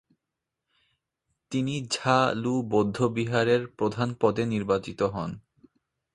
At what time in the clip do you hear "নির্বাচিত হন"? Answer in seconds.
4.45-5.31